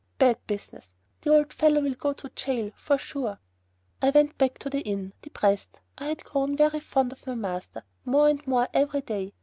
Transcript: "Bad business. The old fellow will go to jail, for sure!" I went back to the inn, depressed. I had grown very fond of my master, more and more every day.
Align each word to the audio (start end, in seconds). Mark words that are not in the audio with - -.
"Bad 0.17 0.39
business. 0.47 0.89
The 1.21 1.29
old 1.31 1.53
fellow 1.53 1.79
will 1.79 1.93
go 1.93 2.13
to 2.13 2.29
jail, 2.29 2.71
for 2.75 2.97
sure!" 2.97 3.37
I 4.01 4.09
went 4.09 4.35
back 4.35 4.57
to 4.57 4.69
the 4.71 4.81
inn, 4.81 5.13
depressed. 5.21 5.79
I 5.95 6.07
had 6.07 6.23
grown 6.23 6.57
very 6.57 6.79
fond 6.79 7.13
of 7.13 7.27
my 7.27 7.35
master, 7.35 7.83
more 8.03 8.27
and 8.27 8.47
more 8.47 8.67
every 8.73 9.01
day. 9.01 9.31